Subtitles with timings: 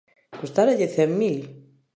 [0.39, 1.37] Custáralle cen mil.